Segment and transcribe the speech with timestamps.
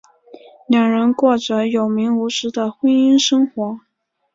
[0.67, 3.81] 两人过着有名无实的婚姻生活。